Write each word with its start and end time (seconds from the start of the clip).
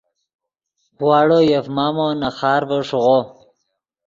واڑو 1.05 1.39
یف 1.51 1.65
مامو 1.75 2.07
نے 2.19 2.29
خارڤے 2.37 2.79
ݰیغو 2.87 3.17